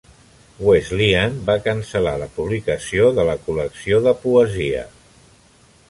Wesleyan 0.67 1.35
va 1.49 1.57
cancel·lar 1.67 2.15
la 2.23 2.29
publicació 2.39 3.13
de 3.19 3.27
la 3.31 3.37
col·lecció 3.45 4.01
de 4.09 4.19
poesia. 4.27 4.85